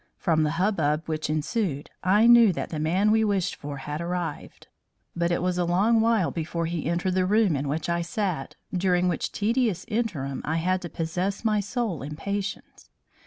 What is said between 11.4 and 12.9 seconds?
my soul in patience.